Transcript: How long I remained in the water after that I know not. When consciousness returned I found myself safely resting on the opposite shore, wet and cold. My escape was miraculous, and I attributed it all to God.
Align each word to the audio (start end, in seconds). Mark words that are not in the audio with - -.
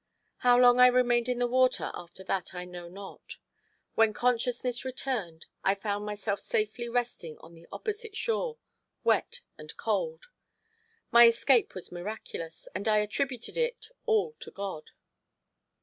How 0.37 0.57
long 0.59 0.79
I 0.79 0.87
remained 0.87 1.29
in 1.29 1.37
the 1.37 1.45
water 1.45 1.91
after 1.93 2.23
that 2.23 2.55
I 2.55 2.65
know 2.65 2.89
not. 2.89 3.37
When 3.93 4.13
consciousness 4.13 4.83
returned 4.83 5.45
I 5.63 5.75
found 5.75 6.07
myself 6.07 6.39
safely 6.39 6.89
resting 6.89 7.37
on 7.37 7.53
the 7.53 7.67
opposite 7.71 8.17
shore, 8.17 8.57
wet 9.03 9.41
and 9.59 9.77
cold. 9.77 10.25
My 11.11 11.27
escape 11.27 11.75
was 11.75 11.91
miraculous, 11.91 12.67
and 12.73 12.87
I 12.87 12.97
attributed 12.97 13.57
it 13.57 13.89
all 14.07 14.33
to 14.39 14.49
God. 14.49 14.89